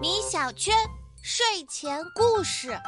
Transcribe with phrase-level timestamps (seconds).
[0.00, 0.74] 米小圈
[1.22, 2.78] 睡前故事：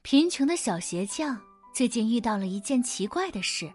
[0.00, 1.38] 贫穷的小鞋匠
[1.74, 3.70] 最近遇到了一件奇怪的事，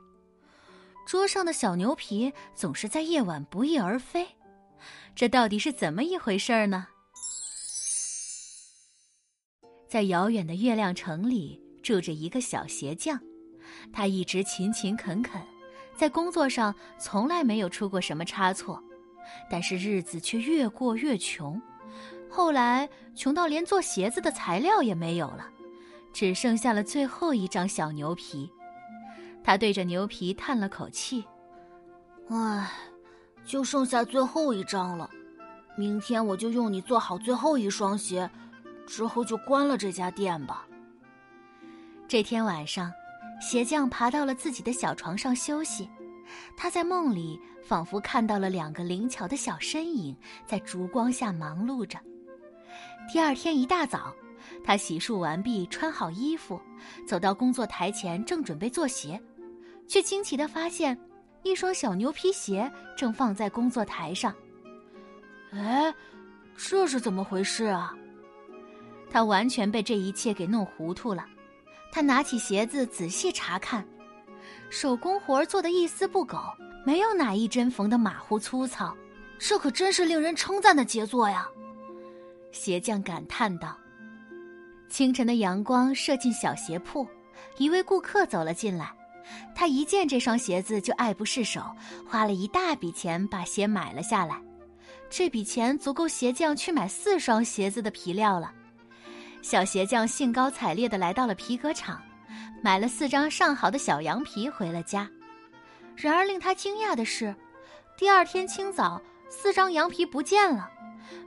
[1.06, 4.28] 桌上的小牛皮总是在夜晚不翼而飞，
[5.16, 6.88] 这到底是怎么一回事呢？
[9.88, 13.20] 在遥远的月亮城里住着一个小鞋匠，
[13.94, 15.40] 他一直勤勤恳恳，
[16.02, 18.84] 在工作上从来没有出过什么差错，
[19.52, 21.62] 但是日子却越过越穷。
[22.28, 25.48] 后来穷到连做鞋子的材料也没有了，
[26.12, 28.52] 只剩下了最后一张小牛皮。
[29.44, 31.24] 他对着牛皮叹了口气
[32.30, 32.72] ：“唉，
[33.46, 35.08] 就剩下最后一张了。
[35.78, 38.28] 明天我就用你做好最后一双鞋。”
[38.88, 40.66] 之后就关了这家店吧。
[42.08, 42.92] 这天晚上，
[43.42, 45.90] 鞋匠爬到了自己的小床上休息。
[46.56, 52.00] 他在梦里仿佛看到了两个灵巧的小身影在烛光下忙碌着。
[53.12, 54.14] 第二天一大早，
[54.64, 56.62] 他洗漱完毕，穿好衣服，
[57.06, 59.20] 走到工作台前，正准备做鞋，
[59.88, 60.98] 却惊奇的发现，
[61.44, 64.34] 一双小牛皮鞋正放在工作台上。
[65.52, 65.94] 哎，
[66.56, 67.94] 这是怎么回事啊？
[69.10, 71.26] 他完全被这一切给弄糊涂了。
[71.92, 73.86] 他拿起鞋子仔细查看，
[74.70, 76.38] 手工活做的一丝不苟，
[76.86, 78.96] 没有哪一针缝的马虎粗糙。
[79.38, 81.48] 这可真是令人称赞的杰作呀！
[82.52, 83.76] 鞋匠感叹道。
[84.88, 87.08] 清晨的阳光射进小鞋铺，
[87.58, 88.94] 一位顾客走了进来。
[89.56, 91.62] 他一见这双鞋子就爱不释手，
[92.08, 94.42] 花了一大笔钱把鞋买了下来。
[95.10, 98.54] 这笔钱足够鞋匠去买四双鞋子的皮料了。
[99.42, 102.02] 小鞋匠兴高采烈地来到了皮革厂，
[102.62, 105.10] 买了四张上好的小羊皮回了家。
[105.96, 107.36] 然而令他惊讶的是，
[107.98, 110.70] 第二天清早，四张羊皮不见了，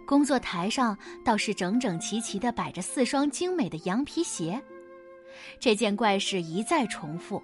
[0.07, 4.61] 工作台上倒是整整齐齐地摆着四双精美的羊皮鞋。
[5.59, 7.43] 这件怪事一再重复，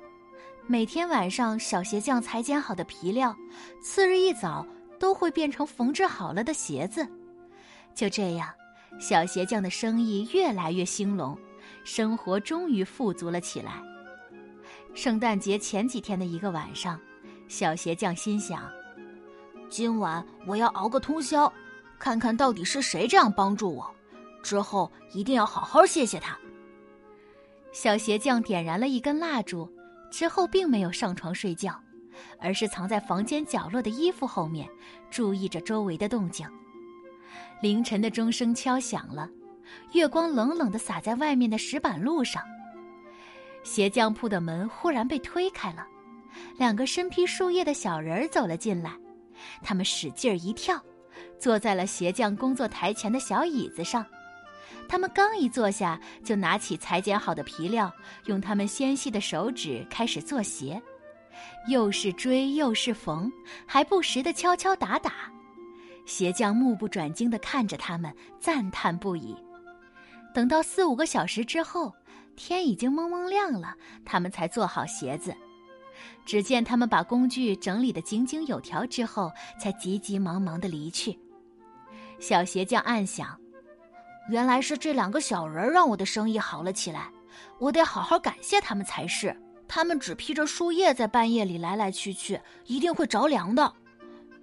[0.67, 3.37] 每天晚上小鞋匠裁剪好的皮料，
[3.83, 4.67] 次日一早
[4.99, 7.07] 都会变成缝制好了的鞋子。
[7.95, 8.49] 就这样。
[8.99, 11.39] 小鞋匠的生意越来越兴隆，
[11.85, 13.83] 生活终于富足了起来。
[14.95, 17.01] 圣诞节前几天的一个晚上，
[17.49, 18.71] 小鞋匠心想
[19.71, 21.51] ：“今晚我要熬个通宵，
[21.99, 23.89] 看看到底是谁这样帮助我，
[24.43, 26.37] 之后一定要好好谢谢他。”
[27.73, 29.71] 小鞋匠点燃了一根蜡烛，
[30.11, 31.81] 之后并没有上床睡觉，
[32.41, 34.69] 而是藏在房间角落的衣服后面，
[35.09, 36.47] 注意着周围的动静。
[37.61, 39.29] 凌晨的钟声敲响了，
[39.93, 42.43] 月光冷冷的洒在外面的石板路上。
[43.63, 45.87] 鞋匠铺的门忽然被推开了，
[46.57, 48.93] 两个身披树叶的小人儿走了进来。
[49.63, 50.83] 他们使劲儿一跳，
[51.39, 54.05] 坐在了鞋匠工作台前的小椅子上。
[54.89, 57.93] 他们刚一坐下，就拿起裁剪好的皮料，
[58.25, 60.81] 用他们纤细的手指开始做鞋，
[61.69, 63.31] 又是追又是缝，
[63.67, 65.31] 还不时的敲敲打打。
[66.11, 69.37] 鞋匠目不转睛地看着他们，赞叹不已。
[70.35, 71.95] 等到四五个小时之后，
[72.35, 75.33] 天已经蒙蒙亮了，他们才做好鞋子。
[76.27, 81.17] 只见他们把工具整理得井井有条之后，才急急忙忙地离去。
[82.19, 83.39] 小鞋匠暗想：
[84.29, 87.09] 原来是这两个小人儿让我的生意好了起来，
[87.61, 89.35] 我得好好感谢他们才是。
[89.69, 93.73] 他们只披着树叶在半夜里来来去去，一定会着凉的。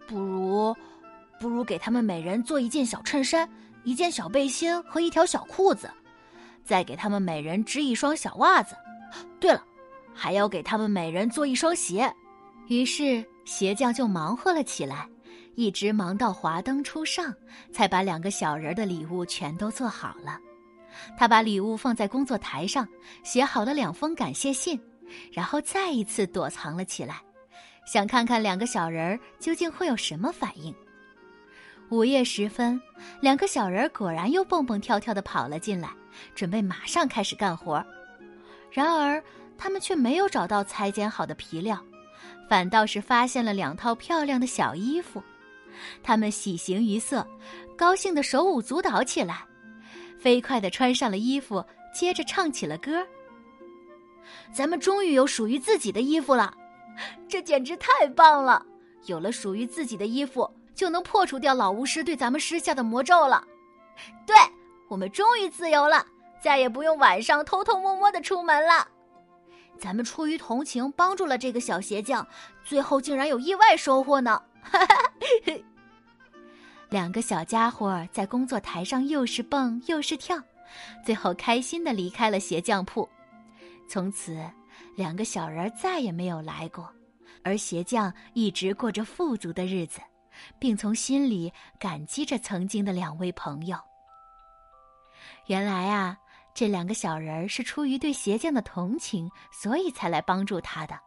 [0.08, 0.74] 不如……
[1.40, 3.48] 不如给他们每人做一件小衬衫、
[3.84, 5.90] 一件小背心和一条小裤子，
[6.64, 8.76] 再给他们每人织一双小袜子。
[9.40, 9.64] 对了，
[10.14, 12.12] 还要给他们每人做一双鞋。
[12.68, 15.08] 于是鞋匠就忙活了起来，
[15.56, 17.34] 一直忙到华灯初上，
[17.72, 20.40] 才把两个小人的礼物全都做好了。
[21.16, 22.88] 他把礼物放在工作台上，
[23.24, 24.78] 写好了两封感谢信，
[25.32, 27.22] 然后再一次躲藏了起来，
[27.86, 30.76] 想看看两个小人究竟会有什么反应。
[31.90, 32.80] 午夜时分，
[33.22, 35.90] 两个小人果然又蹦蹦跳跳的跑了进来，
[36.36, 37.84] 准备马上开始干活。
[38.70, 39.24] 然而，
[39.58, 41.82] 他们却没有找到裁剪好的皮料，
[42.50, 45.24] 反倒是发现了两套漂亮的小衣服。
[46.04, 47.26] 他们喜形于色，
[47.78, 49.46] 高兴的手舞足蹈起来，
[50.20, 51.64] 飞快的穿上了衣服，
[51.94, 53.06] 接着唱起了歌
[54.52, 56.54] ：“咱们终于有属于自己的衣服了，
[57.30, 58.66] 这简直太棒了！
[59.06, 63.44] 有了属于自己的衣服。”就能破除掉老巫师对咱们施下的魔咒了。
[64.28, 64.36] 对，
[64.88, 66.06] 我们终于自由了，
[66.40, 68.88] 再也不用晚上偷偷摸摸的出门了。
[69.80, 72.26] 咱们出于同情帮助了这个小鞋匠，
[72.64, 74.42] 最后竟然有意外收获呢！
[74.62, 74.96] 哈哈，
[76.90, 80.38] 两个小家伙在工作台上又是蹦又是跳，
[81.04, 83.08] 最后开心的离开了鞋匠铺。
[83.88, 84.38] 从此，
[84.96, 86.88] 两个小人再也没有来过，
[87.44, 90.00] 而鞋匠一直过着富足的日子，
[90.60, 93.78] 并从心里感激着曾经的两位朋友。
[95.46, 96.18] 原来啊。
[96.54, 101.00] 这两个小人儿是出于对鞋匠的同情，所以才来帮助他的，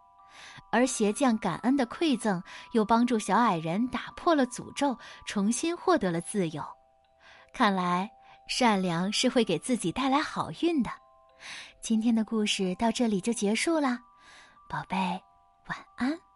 [0.70, 2.40] 而鞋匠感恩的馈赠
[2.70, 4.96] 又帮助小矮人打破了诅咒，
[5.26, 6.62] 重新获得了自由。
[7.52, 8.08] 看来
[8.46, 10.90] 善良是会给自己带来好运的。
[11.80, 13.98] 今天的故事到这里就结束了，
[14.68, 14.96] 宝贝，
[15.66, 16.29] 晚安。